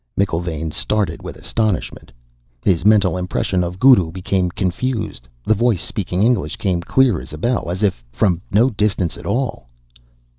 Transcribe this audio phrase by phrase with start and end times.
[0.19, 2.11] McIlvaine started with astonishment.
[2.63, 7.37] His mental impression of Guru became confused; the voice speaking English came clear as a
[7.37, 9.69] bell, as if from no distance at all.